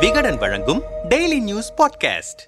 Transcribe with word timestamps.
விகடன் 0.00 0.36
வழங்கும் 0.36 0.82
daily 1.08 1.40
news 1.40 1.72
podcast 1.72 2.46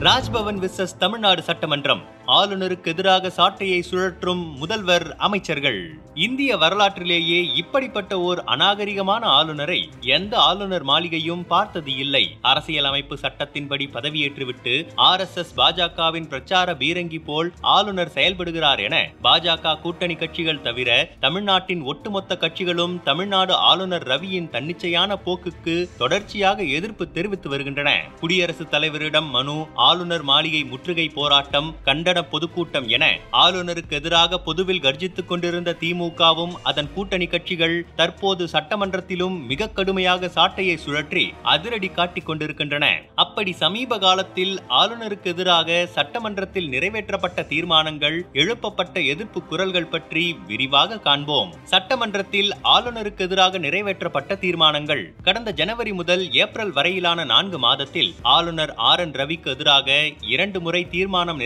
Raj Bhavan 0.00 0.58
versus 0.58 0.96
Tamil Nadu 0.98 1.42
சட்டமன்றம். 1.42 2.02
ஆளுநருக்கு 2.26 2.86
எதிராக 2.86 3.32
சாட்டையை 3.36 3.82
சுழற்றும் 3.90 4.56
முதல்வர் 4.56 5.16
அமைச்சர்கள். 5.16 5.98
இந்திய 6.14 6.56
வரலாற்றிலேயே 6.56 7.46
இப்படிப்பட்ட 7.56 8.20
ஓர் 8.20 8.42
அநாகரிகமான 8.46 9.20
ஆளுநரை 9.20 9.88
எந்த 10.00 10.38
ஆளுநர் 10.38 10.82
மாளிகையும் 10.82 11.46
பார்த்தது 11.46 11.96
இல்லை. 11.96 12.36
அரசியலமைப்பு 12.42 13.18
சட்டத்தின்படி 13.22 13.86
பதவியேற்றுவிட்டு 13.92 14.88
ஆர் 14.94 15.20
எஸ் 15.20 15.36
எஸ் 15.36 15.58
பாஜகவின் 15.58 16.28
பிரச்சார 16.28 16.74
பீரங்கி 16.74 17.24
போல் 17.24 17.52
ஆளுநர் 17.60 18.12
செயல்படுகிறார் 18.14 18.82
என 18.82 19.10
பாஜக 19.22 19.80
கூட்டணி 19.80 20.14
கட்சிகள் 20.14 20.62
தவிர 20.62 21.08
தமிழ்நாட்டின் 21.20 21.82
ஒட்டுமொத்த 21.82 22.38
கட்சிகளும் 22.40 23.02
தமிழ்நாடு 23.02 23.54
ஆளுநர் 23.54 24.06
ரவியின் 24.06 24.50
தன்னிச்சையான 24.50 25.18
போக்குக்கு 25.26 25.88
தொடர்ச்சியாக 25.98 26.62
எதிர்ப்பு 26.62 27.10
தெரிவித்து 27.10 27.48
வருகின்றன. 27.48 28.04
குடியரசுத் 28.20 28.74
தலைவரிடம் 28.74 29.30
மனு 29.30 29.66
ஆளுநர் 29.74 30.22
மாளிகை 30.22 30.64
முற்றுகை 30.64 31.08
போராட்டம் 31.08 31.74
கண்டன 31.84 32.15
பொதுக்கூட்டம் 32.22 32.88
என 32.88 33.04
ஆளுநருக்கு 33.44 33.94
எதிராக 34.00 34.38
பொதுவில் 34.38 34.82
கர்ஜித்துக் 34.86 35.28
கொண்டிருந்த 35.28 35.76
திமுகவும் 35.80 36.54
அதன் 36.62 36.90
கூட்டணி 36.94 37.26
கட்சிகள் 37.26 37.76
தற்போது 37.96 38.44
சட்டமன்றத்திலும் 38.52 39.36
மிக 39.46 39.68
கடுமையாக 39.68 40.30
சாட்டையை 40.34 40.76
சுழற்றி 40.86 41.24
அதிரடி 41.42 41.88
காட்டிக் 41.88 42.26
கொண்டிருக்கின்றன. 42.26 42.86
அப்படி 43.14 43.52
சமீப 43.52 43.98
காலத்தில் 43.98 44.54
ஆளுநருக்கு 44.80 45.30
எதிராக 45.34 45.86
சட்டமன்றத்தில் 45.96 46.68
நிறைவேற்றப்பட்ட 46.68 47.46
தீர்மானங்கள் 47.46 48.18
எழுப்பப்பட்ட 48.32 49.00
எதிர்ப்பு 49.12 49.42
குரல்கள் 49.42 49.90
பற்றி 49.94 50.24
விரிவாக 50.46 50.98
காண்போம். 50.98 51.52
சட்டமன்றத்தில் 51.64 52.50
ஆளுநருக்கு 52.74 53.24
எதிராக 53.28 53.58
நிறைவேற்றப்பட்ட 53.58 54.38
தீர்மானங்கள் 54.38 55.04
கடந்த 55.22 55.52
ஜனவரி 55.52 55.92
முதல் 55.92 56.32
ஏப்ரல் 56.32 56.72
வரையிலான 56.72 57.24
நான்கு 57.24 57.58
மாதத்தில் 57.58 58.14
ஆளுநர் 58.22 58.74
ஆர் 58.74 59.00
என் 59.00 59.14
ரவிக்கு 59.20 59.48
எதிராக 59.54 59.94
இரண்டு 60.34 60.60
முறை 60.60 60.88
தீர்மானம் 60.88 61.40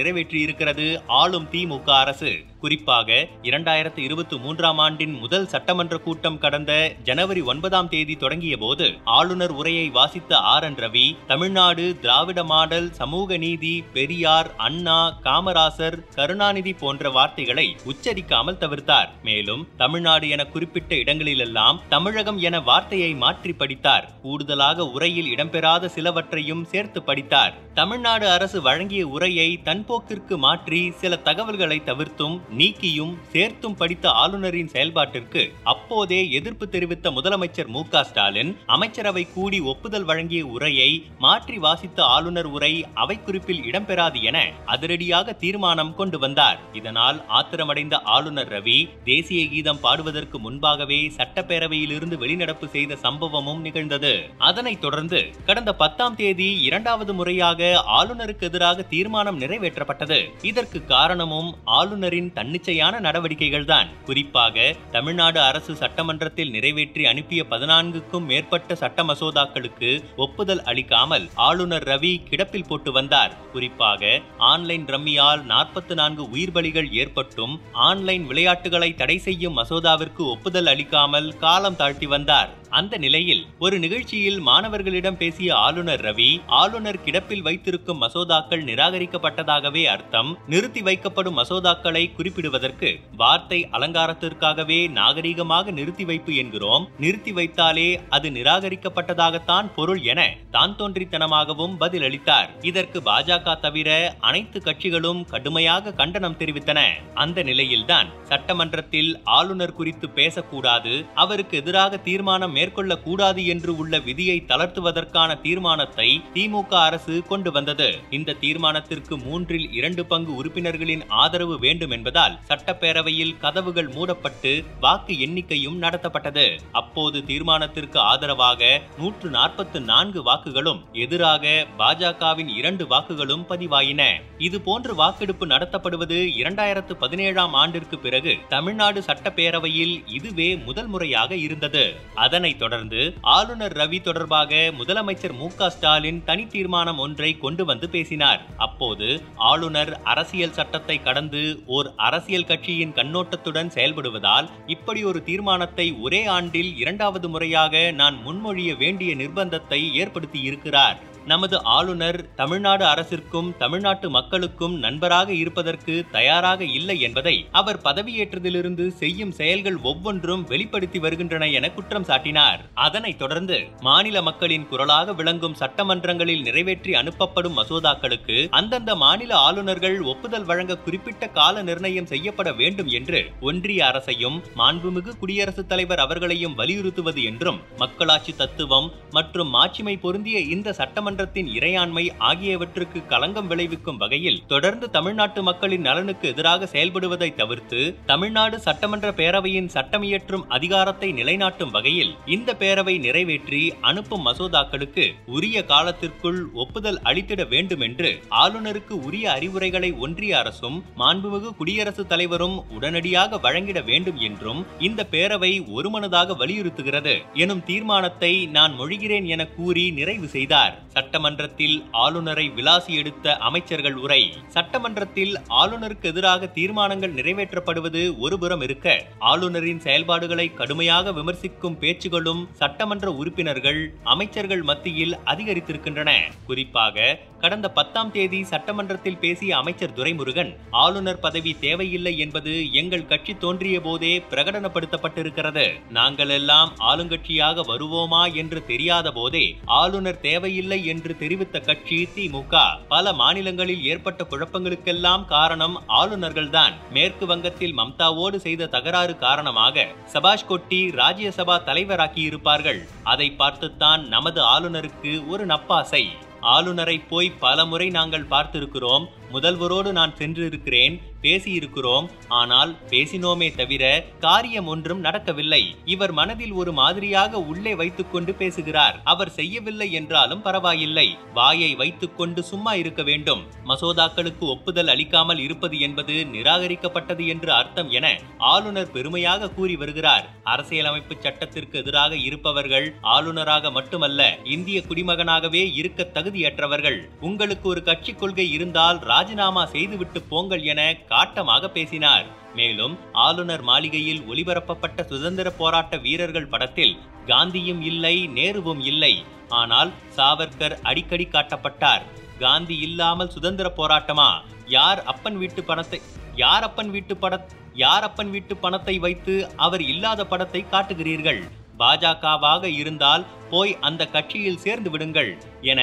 இருக்கிறது 0.61 1.03
ஆளும் 1.07 1.47
திமுக 1.53 1.91
அரசு. 2.05 2.33
குறிப்பாக 2.61 3.19
இரண்டாயிரத்து 3.43 4.01
இருபத்தி 4.09 4.39
மூன்றாம் 4.39 4.79
ஆண்டின் 4.79 5.15
முதல் 5.19 5.47
சட்டமன்ற 5.47 5.99
கூட்டம் 5.99 6.39
கடந்த 6.39 6.73
ஜனவரி 7.03 7.43
ஒன்பதாம் 7.43 7.89
தேதி 7.89 8.17
தொடங்கிய 8.17 8.57
போது 8.57 8.87
ஆளுநர் 9.17 9.51
உரையை 9.51 9.87
வாசித்த 9.91 10.39
R 10.53 10.67
N 10.69 10.79
Ravi 10.85 11.07
Tamil Nadu 11.27 11.85
Dravida 12.03 12.41
model 12.45 12.89
சமூக 12.93 13.37
நீதி 13.37 13.75
பெரியார் 13.93 14.51
அண்ணா 14.57 14.99
காமராசர் 15.25 15.99
கருணாநிதி 16.15 16.73
போன்ற 16.73 17.11
வார்த்தைகளை 17.11 17.67
உச்சரிக்காமல் 17.91 18.61
தவிர்த்தார். 18.63 19.09
மேலும் 19.23 19.63
தமிழ்நாடு 19.77 20.29
என 20.29 20.45
குறிப்பிட்ட 20.45 20.95
இடங்களிலெல்லாம் 20.95 21.81
தமிழகம் 21.89 22.39
என 22.39 22.61
வார்த்தையை 22.61 23.13
மாற்றி 23.15 23.53
படித்தார். 23.53 24.09
கூடுதலாக 24.23 24.87
உரையில் 24.97 25.31
இடம்பெறாத 25.35 25.91
சிலவற்றையும் 25.97 26.65
சேர்த்து 26.65 27.03
படித்தார். 27.03 27.55
தமிழ்நாடு 27.75 28.29
அரசு 28.31 28.59
வழங்கிய 28.63 29.03
உரையை 29.07 29.49
தன்போக்கிற்கு 29.65 30.37
மாற்றி 30.47 30.83
சில 31.03 31.17
தகவல்களை 31.29 31.79
தவிர்த்தும் 31.91 32.37
நீக்கியும் 32.59 33.15
சேர்த்தும் 33.33 33.77
படித்த 33.77 34.11
ஆளுநரின் 34.11 34.71
செயல்பாட்டிற்கு 34.73 35.43
அப்போதே 35.65 36.31
எதிர்ப்பு 36.31 36.69
தெரிவித்த 36.69 37.11
முதலமைச்சர் 37.11 37.67
மு 37.67 37.83
ஸ்டாலின் 38.05 38.57
அமைச்சரவை 38.67 39.27
கூடி 39.35 39.61
ஒப்புதல் 39.61 40.05
வழங்கிய 40.05 40.47
உரையை 40.47 40.91
மாற்றி 41.19 41.59
வாசித்த 41.59 42.05
ஆளுநர் 42.05 42.47
உரை 42.47 42.85
அவை 42.95 43.23
குறிப்பில் 43.23 43.65
இடம்பெறாது 43.65 44.23
என 44.23 44.39
அதிரடியாக 44.67 45.33
தீர்மானம் 45.33 45.95
கொண்டு 45.95 46.19
வந்தார். 46.19 46.59
இதனால் 46.73 47.25
ஆத்திரமடைந்த 47.29 48.01
ஆளுநர் 48.03 48.49
ரவி 48.49 48.89
தேசிய 49.05 49.49
கீதம் 49.49 49.81
பாடுவதற்கு 49.81 50.39
முன்பாகவே 50.39 51.01
சட்டப்பேரவையிலிருந்து 51.17 52.19
வெளிநடப்பு 52.25 52.69
செய்த 52.69 52.99
சம்பவமும் 53.03 53.61
நிகழ்ந்தது. 53.61 54.13
அதனைத் 54.39 54.81
தொடர்ந்து 54.81 55.21
கடந்த 55.47 55.75
பத்தாம் 55.75 56.17
தேதி 56.17 56.63
இரண்டாவது 56.63 57.15
முறையாக 57.15 57.85
ஆளுநருக்கு 57.99 58.41
எதிராக 58.41 58.83
தீர்மானம் 58.83 59.41
நிறைவேற்றப்பட்டது. 59.41 60.21
இதற்கு 60.43 60.85
காரணமும் 60.85 61.57
ஆளுநரின் 61.65 62.33
தன்னிச்சையான 62.41 63.01
நடவடிக்கைகள்தான். 63.01 63.89
குறிப்பாக 64.05 64.77
தமிழ்நாடு 64.93 65.41
அரசு 65.41 65.77
சட்டமன்றத்தில் 65.77 66.51
நிறைவேற்றி 66.51 67.07
அனுப்பிய 67.07 67.45
பதினான்குக்கும் 67.51 68.25
மேற்பட்ட 68.25 68.75
சட்ட 68.75 69.03
மசோதாக்களுக்கு 69.03 70.03
ஒப்புதல் 70.17 70.63
அளிக்காமல் 70.63 71.29
ஆளுநர் 71.35 71.83
ரவி 71.83 72.13
கிடப்பில் 72.31 72.67
போட்டு 72.69 72.93
வந்தார். 72.93 73.35
குறிப்பாக 73.53 74.21
ஆன்லைன் 74.39 74.87
ரம்மியால் 74.87 75.43
நாற்பத்தி 75.49 75.95
நான்கு 75.95 76.31
உயிர் 76.31 76.53
பலிகள் 76.53 76.91
ஏற்பட்டும் 76.93 77.61
ஆன்லைன் 77.73 78.27
விளையாட்டுகளை 78.27 78.95
தடை 78.95 79.19
செய்யும் 79.19 79.59
மசோதாவிற்கு 79.59 80.25
ஒப்புதல் 80.35 80.67
அளிக்காமல் 80.67 81.39
காலம் 81.39 81.77
தாழ்த்தி 81.77 82.07
வந்தார். 82.07 82.59
அந்த 82.71 82.97
நிலையில் 82.97 83.47
ஒரு 83.59 83.79
நிகழ்ச்சியில் 83.79 84.41
மாணவர்களிடம் 84.41 85.17
பேசிய 85.17 85.57
ஆளுநர் 85.57 86.01
ரவி 86.01 86.29
ஆளுநர் 86.47 87.01
கிடப்பில் 87.05 87.43
வைத்திருக்கும் 87.43 88.03
மசோதாக்கள் 88.03 88.63
நிராகரிக்கப்பட்டதாகவே 88.65 89.83
அர்த்தம். 89.85 90.39
நிறுத்தி 90.47 90.83
வைக்கப்படும் 90.83 91.39
மசோதாக்களை 91.41 92.05
குறிப்பிடுவதற்கு 92.17 92.91
வார்த்தை 93.17 93.69
அலங்காரத்திற்காகவே 93.73 94.81
நாகரீகமாக 94.91 95.71
நிறுத்தி 95.71 96.05
வைப்பு 96.05 96.35
என்கிறோம். 96.35 96.89
நிறுத்தி 96.99 97.33
வைத்தாலே 97.33 97.89
அது 98.09 98.31
நிராகரிக்கப்பட்டதாகத்தான் 98.31 99.69
பொருள் 99.75 100.03
என 100.03 100.21
தான் 100.51 100.77
தோன்றித்தனமாகவும் 100.77 101.75
பதிலளித்தார். 101.81 102.49
இதற்கு 102.63 103.01
பாஜக 103.05 103.59
தவிர 103.61 104.17
அனைத்து 104.21 104.61
கட்சிகளும் 104.65 105.25
கடுமையாக 105.25 105.93
கண்டனம் 105.93 106.39
தெரிவித்தன. 106.39 106.81
அந்த 107.15 107.43
நிலையில்தான் 107.43 108.09
சட்டமன்றத்தில் 108.23 109.21
ஆளுநர் 109.25 109.75
குறித்து 109.75 110.09
பேசக்கூடாது 110.11 111.07
அவருக்கு 111.15 111.57
எதிராக 111.57 111.97
தீர்மானம் 111.97 112.59
மேற்கொள்ள 112.61 112.99
கூடாது 113.07 113.41
என்று 113.55 113.73
உள்ள 113.81 113.95
விதியை 114.09 114.39
தளர்த்துவதற்கான 114.49 115.31
தீர்மானத்தை 115.45 116.09
திமுக 116.35 116.73
அரசு 116.87 117.15
கொண்டு 117.31 117.51
வந்தது. 117.57 117.89
இந்த 118.17 118.37
தீர்மானத்திற்கு 118.45 119.15
மூன்றில் 119.27 119.67
இரண்டு 119.79 120.03
பங்கு 120.11 120.33
உறுப்பினர்களின் 120.41 121.05
ஆதரவு 121.23 121.57
வேண்டும் 121.65 121.93
என்பதால் 121.97 122.37
சட்டப்பேரவையில் 122.49 123.35
கதவுகள் 123.45 123.89
மூடப்பட்டு 123.97 124.53
வாக்கு 124.85 125.15
எண்ணிக்கையும் 125.27 125.79
நடத்தப்பட்டது. 125.85 126.47
அப்போது 126.81 127.19
தீர்மானத்திற்கு 127.31 127.99
ஆதரவாக 128.13 128.71
நூற்று 129.01 129.29
நாற்பத்து 129.37 129.79
நான்கு 129.91 130.23
வாக்குகளும் 130.29 130.81
எதிராக 131.05 131.45
பாஜகவின் 131.81 132.51
இரண்டு 132.59 132.87
வாக்குகளும் 132.93 133.45
பதிவாயின. 133.51 134.03
இது 134.47 134.59
போன்று 134.67 134.93
வாக்கெடுப்பு 135.01 135.47
நடத்தப்படுவது 135.55 136.19
இரண்டாயிரத்து 136.41 136.97
பதினேழாம் 137.05 137.55
ஆண்டிற்கு 137.63 137.99
பிறகு 138.07 138.35
தமிழ்நாடு 138.55 139.01
சட்டப்பேரவையில் 139.09 139.97
இதுவே 140.19 140.51
முதல் 140.69 140.91
முறையாக 140.95 141.37
இருந்தது. 141.47 141.85
அதனை 142.27 142.50
அதனைத் 142.51 142.63
தொடர்ந்து 142.63 143.01
ஆளுநர் 143.35 143.75
ரவி 143.81 143.99
தொடர்பாக 144.03 144.53
முதலமைச்சர் 144.79 145.35
மு 145.41 145.49
க 145.59 145.69
ஸ்டாலின் 145.71 146.21
தனி 146.29 146.45
தீர்மானம் 146.55 147.01
ஒன்றை 147.05 147.31
கொண்டு 147.45 147.63
வந்து 147.71 147.87
பேசினார். 147.95 148.41
அப்போது 148.67 149.09
ஆளுநர் 149.51 149.93
அரசியல் 150.13 150.57
சட்டத்தை 150.59 150.97
கடந்து 151.03 151.43
ஓர் 151.77 151.89
அரசியல் 152.09 152.49
கட்சியின் 152.51 152.97
கண்ணோட்டத்துடன் 152.99 153.71
செயல்படுவதால் 153.77 154.49
இப்படி 154.75 155.03
ஒரு 155.11 155.21
தீர்மானத்தை 155.29 155.87
ஒரே 156.07 156.23
ஆண்டில் 156.37 156.73
இரண்டாவது 156.83 157.29
முறையாக 157.35 157.85
நான் 158.01 158.19
முன்மொழிய 158.27 158.73
வேண்டிய 158.83 159.13
நிர்பந்தத்தை 159.23 159.81
ஏற்படுத்தி 160.03 160.41
இருக்கிறார் 160.43 160.99
நமது 161.31 161.57
ஆளுநர் 161.75 162.19
தமிழ்நாடு 162.37 162.85
அரசிற்கும் 162.91 163.49
தமிழ்நாட்டு 163.63 164.07
மக்களுக்கும் 164.17 164.75
நண்பராக 164.85 165.29
இருப்பதற்கு 165.41 165.95
தயாராக 166.15 166.61
இல்லை 166.79 166.97
என்பதை 167.07 167.35
அவர் 167.61 167.79
பதவியேற்றதிலிருந்து 167.87 168.85
செய்யும் 169.01 169.35
செயல்கள் 169.39 169.79
ஒவ்வொன்றும் 169.91 170.45
வெளிப்படுத்தி 170.53 170.99
வருகின்றன 171.05 171.49
என 171.59 171.69
குற்றம் 171.77 172.07
சாட்டினார். 172.11 172.61
அதனைத் 172.87 173.21
தொடர்ந்து 173.23 173.59
மாநில 173.89 174.23
மக்களின் 174.29 174.67
குரலாக 174.71 175.15
விளங்கும் 175.21 175.59
சட்டமன்றங்களில் 175.63 176.45
நிறைவேற்றி 176.49 176.95
அனுப்பப்படும் 177.01 177.57
மசோதாக்களுக்கு 177.61 178.39
அந்தந்த 178.61 178.95
மாநில 179.05 179.33
ஆளுநர்கள் 179.49 179.99
ஒப்புதல் 180.13 180.49
வழங்க 180.51 180.79
குறிப்பிட்ட 180.79 181.29
கால 181.39 181.63
நிர்ணயம் 181.63 182.11
செய்யப்பட 182.13 182.49
வேண்டும் 182.61 182.91
என்று 182.99 183.21
ஒன்றிய 183.51 183.81
அரசையும் 183.91 184.39
மாண்புமிகு 184.61 185.13
குடியரசுத் 185.23 185.71
தலைவர் 185.73 186.05
அவர்களையும் 186.07 186.59
வலியுறுத்துவது 186.61 187.23
என்றும் 187.31 187.61
மக்களாட்சி 187.79 188.35
தத்துவம் 188.35 188.91
மற்றும் 189.11 189.53
மாட்சிமை 189.57 189.97
பொருந்திய 189.99 190.39
இந்த 190.55 190.77
சட்டமன்ற 190.81 191.19
சட்டமன்றத்தின் 191.21 191.49
இறையாண்மை 191.59 192.03
ஆகியவற்றுக்கு 192.29 193.01
களங்கம் 193.07 193.49
விளைவிக்கும் 193.49 193.99
வகையில் 194.03 194.39
தொடர்ந்து 194.47 194.87
தமிழ்நாட்டு 194.91 195.41
மக்களின் 195.43 195.85
நலனுக்கு 195.89 196.27
எதிராக 196.29 196.69
செயல்படுவதை 196.73 197.29
தவிர்த்து 197.35 197.81
தமிழ்நாடு 198.07 198.57
சட்டமன்ற 198.61 199.09
பேரவையின் 199.11 199.69
சட்டமியற்றும் 199.75 200.45
அதிகாரத்தை 200.49 201.09
நிலைநாட்டும் 201.13 201.73
வகையில் 201.77 202.13
இந்த 202.27 202.55
பேரவை 202.61 202.95
நிறைவேற்றி 202.99 203.63
அனுப்பும் 203.81 204.25
மசோதாக்களுக்கு 204.27 205.07
உரிய 205.37 205.65
காலத்திற்குள் 205.65 206.41
ஒப்புதல் 206.55 207.01
அளித்திட 207.05 207.45
வேண்டும் 207.49 207.85
என்று 207.89 208.11
ஆளுநருக்கு 208.45 208.97
உரிய 209.09 209.27
அறிவுரைகளை 209.33 209.93
ஒன்றிய 210.07 210.39
அரசும் 210.39 210.79
மாண்புமிகு 210.99 211.51
குடியரசுத் 211.61 212.11
தலைவரும் 212.15 212.57
உடனடியாக 212.77 213.39
வழங்கிட 213.39 213.81
வேண்டும் 213.91 214.21
என்றும் 214.29 214.63
இந்த 214.89 215.07
பேரவை 215.13 215.53
ஒருமனதாக 215.77 216.37
வலியுறுத்துகிறது. 216.43 217.17
எனும் 217.45 217.65
தீர்மானத்தை 217.65 218.33
நான் 218.57 218.75
மொழிகிறேன் 218.81 219.29
என 219.35 219.43
கூறி 219.59 219.85
நிறைவு 219.91 220.29
செய்தார். 220.29 220.75
சட்டமன்றத்தில் 221.01 221.77
ஆளுநரை 222.05 222.45
விலாசி 222.57 222.93
எடுத்த 223.01 223.35
அமைச்சர்கள் 223.49 223.97
உரை. 224.05 224.21
சட்டமன்றத்தில் 224.55 225.35
ஆளுநருக்கு 225.61 226.07
எதிராக 226.13 226.49
தீர்மானங்கள் 226.57 227.15
நிறைவேற்றப்படுவது 227.19 228.03
ஒருபுறம் 228.25 228.63
இருக்க 228.67 228.87
ஆளுநரின் 229.31 229.81
செயல்பாடுகளை 229.87 230.47
கடுமையாக 230.61 231.13
விமர்சிக்கும் 231.19 231.79
பேச்சுகளும் 231.83 232.43
சட்டமன்ற 232.61 233.07
உறுப்பினர்கள் 233.21 233.81
அமைச்சர்கள் 234.15 234.63
மத்தியில் 234.71 235.15
அதிகரித்திருக்கின்றன. 235.33 236.11
குறிப்பாக 236.49 237.17
கடந்த 237.43 237.67
பத்தாம் 237.79 238.13
தேதி 238.17 238.41
சட்டமன்றத்தில் 238.53 239.21
பேசிய 239.23 239.57
அமைச்சர் 239.61 239.97
துரைமுருகன் 239.99 240.51
ஆளுநர் 240.85 241.23
பதவி 241.27 241.53
தேவையில்லை 241.67 242.15
என்பது 242.25 242.55
எங்கள் 242.81 243.09
கட்சி 243.13 243.35
தோன்றிய 243.45 243.77
போதே 243.87 244.13
பிரகடனப்படுத்தப்பட்டிருக்கிறது. 244.33 245.67
நாங்கள் 245.99 246.35
எல்லாம் 246.39 246.73
ஆளுங்கட்சியாக 246.91 247.65
வருவோமா 247.73 248.23
என்று 248.43 248.61
தெரியாத 248.73 249.09
போதே 249.19 249.47
ஆளுநர் 249.81 250.21
தேவையில்லை 250.29 250.81
என்று 250.91 251.17
தெரிவித்த 251.23 251.61
கட்சி 251.61 251.99
திமுக 252.15 252.57
பல 252.89 253.13
மாநிலங்களில் 253.13 253.85
ஏற்பட்ட 253.85 254.27
குழப்பங்களுக்கெல்லாம் 254.31 255.25
காரணம் 255.25 255.77
ஆளுநர்கள்தான். 255.89 256.75
மேற்கு 256.91 257.27
வங்கத்தில் 257.27 257.77
மம்தாவோடு 257.79 258.37
செய்த 258.37 258.67
தகராறு 258.67 259.15
காரணமாக 259.19 259.87
சபாஷ் 260.07 260.47
கொட்டி 260.47 260.81
ராஜ்யசபா 260.89 261.57
தலைவராக்கியிருப்பார்கள். 261.69 262.81
அதை 263.13 263.29
பார்த்துத்தான் 263.31 264.09
நமது 264.09 264.43
ஆளுநருக்கு 264.55 265.15
ஒரு 265.27 265.47
நப்பாசை. 265.47 266.05
ஆளுநரை 266.41 266.99
போய் 266.99 267.31
பலமுறை 267.41 267.89
நாங்கள் 267.89 268.31
பார்த்திருக்கிறோம். 268.31 269.07
முதல்வரோடு 269.33 269.91
நான் 269.93 270.17
சென்றிருக்கிறேன். 270.17 270.97
பேசியிருக்கிறோம். 271.23 272.07
ஆனால் 272.41 272.73
பேசினோமே 272.93 273.49
தவிர 273.55 273.85
காரியம் 274.19 274.67
ஒன்றும் 274.67 275.05
நடக்கவில்லை. 275.07 275.63
இவர் 275.85 276.13
மனதில் 276.13 276.55
ஒரு 276.61 276.73
மாதிரியாக 276.73 277.43
உள்ளே 277.53 277.75
வைத்துக்கொண்டு 277.75 278.35
பேசுகிறார். 278.35 278.99
அவர் 279.05 279.33
செய்யவில்லை 279.39 279.89
என்றாலும் 279.93 280.45
பரவாயில்லை. 280.49 281.07
வாயை 281.35 281.71
வைத்துக்கொண்டு 281.75 282.43
சும்மா 282.43 282.75
இருக்க 282.75 283.03
வேண்டும். 283.03 283.43
மசோதாக்களுக்கு 283.71 284.45
ஒப்புதல் 284.55 284.89
அளிக்காமல் 284.89 285.39
இருப்பது 285.39 285.79
என்பது 285.89 286.15
நிராகரிக்கப்பட்டது 286.35 287.27
என்று 287.27 287.53
அர்த்தம் 287.53 287.91
என 287.91 288.07
ஆளுநர் 288.53 288.93
பெருமையாக 288.93 289.51
கூறி 289.51 289.77
வருகிறார். 289.77 290.27
அரசியலமைப்பு 290.45 291.15
சட்டத்திற்கு 291.19 291.79
எதிராக 291.79 292.13
இருப்பவர்கள் 292.29 292.87
ஆளுநராக 293.15 293.71
மட்டுமல்ல 293.71 294.21
இந்திய 294.57 294.79
குடிமகனாகவே 294.89 295.63
இருக்க 295.81 296.09
தகுதியற்றவர்கள். 296.15 296.99
உங்களுக்கு 297.21 297.67
ஒரு 297.69 297.83
கட்சி 297.83 298.13
கொள்கை 298.15 298.47
இருந்தால் 298.53 298.99
ராஜினாமா 299.13 299.65
செய்துவிட்டு 299.67 300.23
போங்கள் 300.33 300.63
என 300.73 300.81
காட்டமாக 301.13 301.71
பேசினார். 301.77 302.27
மேலும் 302.59 302.95
ஆளுநர் 303.25 303.65
மாளிகையில் 303.69 304.23
ஒளிபரப்பப்பட்ட 304.31 305.01
சுதந்திர 305.11 305.49
போராட்ட 305.61 305.97
வீரர்கள் 306.07 306.51
படத்தில் 306.53 306.95
காந்தியும் 307.31 307.83
இல்லை 307.91 308.17
நேருவும் 308.39 308.83
இல்லை. 308.91 309.15
ஆனால் 309.61 309.91
சாவர்கர் 310.17 310.75
அடிக்கடி 310.91 311.27
காட்டப்பட்டார். 311.35 312.05
காந்தி 312.43 312.77
இல்லாமல் 312.87 313.33
சுதந்திர 313.37 313.69
போராட்டமா? 313.79 314.31
யார் 314.77 315.01
அப்பன் 315.13 315.39
வீட்டு 315.43 315.63
பணத்தை 315.71 316.01
யார் 316.43 316.65
அப்பன் 316.69 316.91
வீட்டு 316.95 317.15
பட 317.23 317.35
யார் 317.81 318.05
அப்பன் 318.09 318.31
வீட்டு 318.35 318.55
பணத்தை 318.65 318.95
வைத்து 319.05 319.35
அவர் 319.65 319.83
இல்லாத 319.93 320.21
படத்தை 320.33 320.61
காட்டுகிறீர்கள்? 320.73 321.41
பாஜகவாக 321.81 322.65
இருந்தால் 322.81 323.25
போய் 323.53 323.73
அந்த 323.89 324.03
கட்சியில் 324.15 324.63
சேர்ந்து 324.65 324.91
விடுங்கள் 324.95 325.31
என 325.73 325.81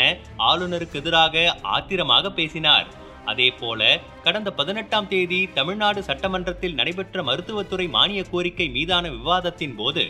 ஆளுநருக்கு 0.49 0.99
எதிராக 1.01 1.35
ஆத்திரமாக 1.75 2.31
பேசினார். 2.39 2.87
அதேபோல 3.27 3.81
கடந்த 4.23 4.49
பதினெட்டாம் 4.51 5.07
தேதி 5.07 5.49
தமிழ்நாடு 5.53 6.01
சட்டமன்றத்தில் 6.03 6.73
நடைபெற்ற 6.73 7.23
மருத்துவத்துறை 7.23 7.87
மானிய 7.89 8.23
கோரிக்கை 8.23 8.67
மீதான 8.69 9.09
விவாதத்தின் 9.09 9.75
போது 9.75 10.03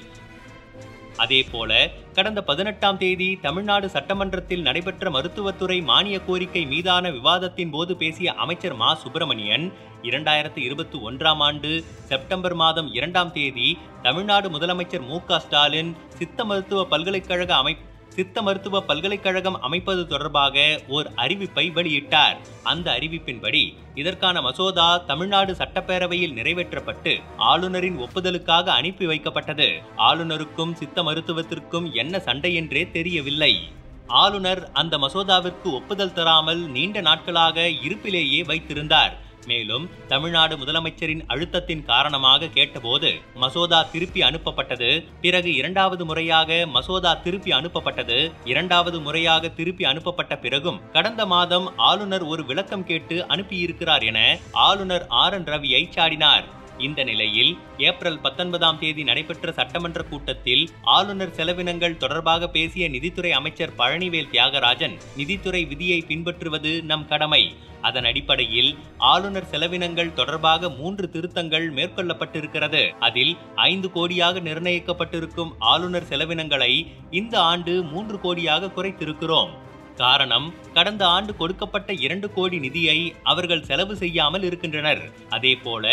அதேபோல 1.17 1.71
கடந்த 2.13 2.39
பதினெட்டாம் 2.43 2.97
தேதி 2.97 3.29
தமிழ்நாடு 3.41 3.87
சட்டமன்றத்தில் 3.89 4.61
நடைபெற்ற 4.61 5.09
மருத்துவத்துறை 5.09 5.77
மானிய 5.81 6.17
கோரிக்கை 6.19 6.65
மீதான 6.65 7.11
விவாதத்தின் 7.11 7.71
போது 7.71 7.95
பேசிய 7.95 8.33
அமைச்சர் 8.35 8.75
மா. 8.75 8.89
சுப்பிரமணியன் 8.93 9.65
இரண்டாயிரத்து 10.01 10.59
இருபத்தி 10.59 10.97
ஒன்றாம் 10.97 11.41
ஆண்டு 11.47 11.71
செப்டம்பர் 12.09 12.55
மாதம் 12.55 12.93
இரண்டாம் 12.93 13.31
தேதி 13.31 13.69
தமிழ்நாடு 14.01 14.49
முதலமைச்சர் 14.49 15.07
மு. 15.07 15.19
க. 15.23 15.39
ஸ்டாலின் 15.39 15.91
சித்த 16.17 16.45
மருத்துவ 16.45 16.85
பல்கலைக்கழக 16.85 17.55
அமை 17.55 17.73
சித்த 18.09 18.42
மருத்துவ 18.42 18.81
பல்கலைக்கழகம் 18.81 19.62
அமைப்பது 19.62 20.07
தொடர்பாக 20.07 20.81
ஓர் 20.88 21.12
அறிவிப்பை 21.15 21.71
வெளியிட்டார். 21.74 22.38
அந்த 22.63 22.92
அறிவிப்பின்படி 22.92 23.74
இதற்கான 23.95 24.42
மசோதா 24.42 24.98
தமிழ்நாடு 24.98 25.54
சட்டப்பேரவையில் 25.54 26.33
நிறைவேற்றப்பட்டு 26.33 27.19
ஆளுநரின் 27.38 27.98
ஒப்புதலுக்காக 27.98 28.63
அனுப்பி 28.63 29.06
வைக்கப்பட்டது. 29.06 29.69
ஆளுநருக்கும் 29.98 30.74
சித்த 30.74 31.04
மருத்துவத்திற்கும் 31.04 31.92
என்ன 31.92 32.19
சண்டை 32.19 32.54
என்றே 32.54 32.92
தெரியவில்லை. 32.92 33.69
ஆளுநர் 34.07 34.69
அந்த 34.74 34.98
மசோதாவிற்கு 34.98 35.63
ஒப்புதல் 35.63 36.13
தராமல் 36.13 36.57
நீண்ட 36.57 37.01
நாட்களாக 37.01 37.68
இருப்பிலேயே 37.68 38.45
வைத்திருந்தார். 38.45 39.25
மேலும் 39.47 39.85
தமிழ்நாடு 40.07 40.55
முதலமைச்சரின் 40.57 41.23
அழுத்தத்தின் 41.27 41.83
காரணமாக 41.85 42.49
கேட்டபோது 42.57 43.11
மசோதா 43.35 43.79
திருப்பி 43.83 44.21
அனுப்பப்பட்டது. 44.21 44.89
பிறகு 45.21 45.51
இரண்டாவது 45.53 46.05
முறையாக 46.05 46.59
மசோதா 46.65 47.13
திருப்பி 47.13 47.51
அனுப்பப்பட்டது. 47.51 48.19
இரண்டாவது 48.45 48.99
முறையாக 48.99 49.53
திருப்பி 49.59 49.85
அனுப்பப்பட்ட 49.85 50.35
பிறகும் 50.38 50.81
கடந்த 50.91 51.25
மாதம் 51.25 51.67
ஆளுநர் 51.77 52.25
ஒரு 52.33 52.45
விளக்கம் 52.45 52.85
கேட்டு 52.85 53.25
அனுப்பியிருக்கிறார் 53.27 54.05
என 54.11 54.19
ஆளுநர் 54.51 55.05
ஆர் 55.23 55.33
என் 55.33 55.50
ரவியை 55.53 55.83
சாடினார். 55.95 56.45
இந்த 56.79 57.03
நிலையில் 57.03 57.57
ஏப்ரல் 57.77 58.19
பத்தொன்பதாம் 58.19 58.79
தேதி 58.79 59.03
நடைபெற்ற 59.03 59.51
சட்டமன்ற 59.51 60.03
கூட்டத்தில் 60.03 60.69
ஆளுநர் 60.83 61.35
செலவினங்கள் 61.35 61.97
தொடர்பாக 61.97 62.50
பேசிய 62.50 62.89
நிதித்துறை 62.89 63.31
அமைச்சர் 63.31 63.75
பழனிவேல் 63.77 64.31
தியாகராஜன் 64.31 64.97
நிதித்துறை 65.15 65.65
விதியை 65.65 66.01
பின்பற்றுவது 66.01 66.83
நம் 66.83 67.07
கடமை. 67.07 67.56
அதன் 67.81 68.03
அடிப்படையில் 68.03 68.77
ஆளுநர் 68.97 69.50
செலவினங்கள் 69.51 70.13
தொடர்பாக 70.13 70.69
மூன்று 70.69 71.09
திருத்தங்கள் 71.09 71.74
மேற்கொள்ளப்பட்டிருக்கிறது. 71.74 72.89
அதில் 73.00 73.38
ஐந்து 73.56 73.89
கோடியாக 73.95 74.41
நிர்ணயிக்கப்பட்டிருக்கும் 74.41 75.51
ஆளுநர் 75.59 76.09
செலவினங்களை 76.09 76.88
இந்த 77.12 77.39
ஆண்டு 77.39 77.83
மூன்று 77.83 78.18
கோடியாக 78.18 78.74
குறைத்திருக்கிறோம். 78.74 79.65
காரணம் 80.03 80.47
கடந்த 80.77 81.03
ஆண்டு 81.15 81.31
கொடுக்கப்பட்ட 81.41 81.91
இரண்டு 82.05 82.27
கோடி 82.35 82.57
நிதியை 82.65 82.97
அவர்கள் 83.31 83.67
செலவு 83.69 83.95
செய்யாமல் 84.01 84.45
இருக்கின்றனர். 84.49 85.03
அதேபோல 85.38 85.85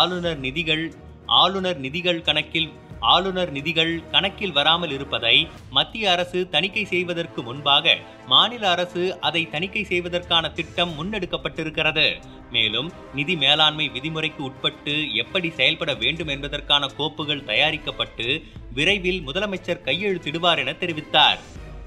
ஆளுநர் 0.00 0.42
நிதிகள் 0.46 0.84
ஆளுநர் 1.40 1.80
நிதிகள் 1.86 2.20
கணக்கில் 2.28 2.70
ஆளுநர் 3.12 3.50
நிதிகள் 3.56 3.92
கணக்கில் 4.12 4.54
வராமல் 4.56 4.92
இருப்பதை 4.94 5.34
மத்திய 5.76 6.04
அரசு 6.14 6.38
தணிக்கை 6.54 6.84
செய்வதற்கு 6.92 7.40
முன்பாக 7.48 7.94
மாநில 8.32 8.64
அரசு 8.74 9.02
அதை 9.28 9.42
தணிக்கை 9.54 9.82
செய்வதற்கான 9.90 10.50
திட்டம் 10.58 10.94
முன்னெடுக்கப்பட்டிருக்கிறது. 10.98 12.06
மேலும் 12.56 12.88
நிதி 13.18 13.36
மேலாண்மை 13.44 13.86
விதிமுறைக்கு 13.96 14.42
உட்பட்டு 14.48 14.94
எப்படி 15.22 15.50
செயல்பட 15.58 15.92
வேண்டும் 16.02 16.32
என்பதற்கான 16.34 16.88
கோப்புகள் 16.98 17.46
தயாரிக்கப்பட்டு 17.50 18.28
விரைவில் 18.78 19.22
முதலமைச்சர் 19.28 19.86
கையெழுத்திடுவார் 19.88 20.62
என 20.64 20.74
தெரிவித்தார். 20.82 21.40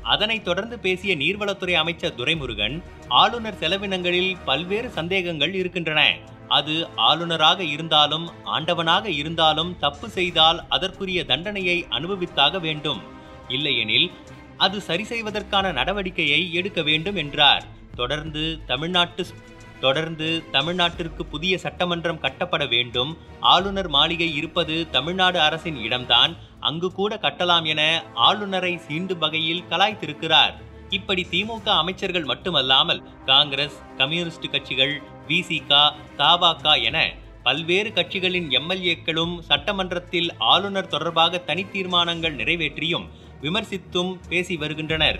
அதனைத் 0.03 0.43
தொடர்ந்து 0.43 0.79
பேசிய 0.79 1.15
நீர்வளத்துறை 1.15 1.73
அமைச்சர் 1.73 2.15
துரைமுருகன் 2.17 2.83
ஆளுநர் 3.07 3.59
செலவினங்களில் 3.59 4.35
பல்வேறு 4.45 4.89
சந்தேகங்கள் 4.89 5.53
இருக்கின்றன. 5.53 6.17
அது 6.47 6.87
ஆளுநராக 6.95 7.63
இருந்தாலும் 7.63 8.29
ஆண்டவனாக 8.45 9.05
இருந்தாலும் 9.05 9.79
தப்பு 9.79 10.09
செய்தால் 10.09 10.63
அதற்குரிய 10.69 11.25
தண்டனையை 11.25 11.85
அனுபவித்தாக 11.89 12.59
வேண்டும். 12.59 13.01
இல்லையெனில் 13.47 14.11
அது 14.57 14.81
சரி 14.81 15.03
செய்வதற்கான 15.03 15.71
நடவடிக்கையை 15.71 16.51
எடுக்க 16.51 16.81
வேண்டும் 16.81 17.15
என்றார். 17.15 17.63
தொடர்ந்து 17.95 18.59
தமிழ்நாட்டு 18.65 19.25
தொடர்ந்து 19.85 20.27
தமிழ்நாட்டிற்கு 20.55 21.23
புதிய 21.33 21.53
சட்டமன்றம் 21.65 22.21
கட்டப்பட 22.25 22.65
வேண்டும். 22.73 23.11
ஆளுநர் 23.53 23.89
மாளிகை 23.95 24.29
இருப்பது 24.39 24.75
தமிழ்நாடு 24.97 25.39
அரசின் 25.47 25.79
இடம்தான். 25.85 26.33
அங்கு 26.69 26.89
கூட 26.99 27.19
கட்டலாம் 27.25 27.67
என 27.73 27.81
ஆளுநரை 28.27 28.73
சீண்டும் 28.87 29.23
வகையில் 29.25 29.65
கலாய்த்திருக்கிறார். 29.69 30.53
இப்படி 30.97 31.23
திமுக 31.31 31.67
அமைச்சர்கள் 31.81 32.29
மட்டுமல்லாமல் 32.31 33.01
காங்கிரஸ் 33.25 33.77
கம்யூனிஸ்ட் 33.97 34.51
கட்சிகள் 34.51 34.95
விசிகா 35.27 35.83
தபாக 36.17 36.73
என 36.89 36.99
பல்வேறு 37.43 37.89
கட்சிகளின் 37.89 38.49
எம்எல்ஏக்களும் 38.59 39.35
சட்டமன்றத்தில் 39.49 40.29
ஆளுநர் 40.53 40.91
தொடர்பாக 40.93 41.39
தனி 41.49 41.63
தீர்மானங்கள் 41.75 42.35
நிறைவேற்றியும் 42.35 43.07
விமர்சித்தும் 43.45 44.11
பேசி 44.29 44.55
வருகின்றனர். 44.63 45.19